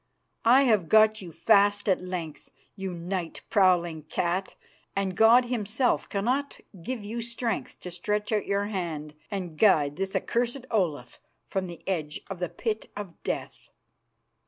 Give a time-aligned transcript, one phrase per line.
[0.45, 4.55] 'I have got you fast at length, you night prowling cat,
[4.95, 10.15] and God Himself cannot give you strength to stretch out your hand and guide this
[10.15, 11.19] accursed Olaf
[11.49, 13.69] from the edge of the Pit of Death.